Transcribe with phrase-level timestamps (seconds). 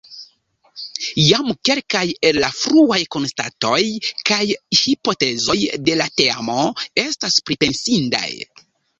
[1.23, 1.99] Jam kelkaj
[2.29, 3.81] el la fruaj konstatoj
[4.29, 4.39] kaj
[4.79, 5.57] hipotezoj
[5.89, 6.55] de la teamo
[7.03, 8.25] estas pripensindaj.